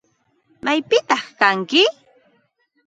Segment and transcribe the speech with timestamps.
[0.63, 1.81] ¿Maypitataq kanki?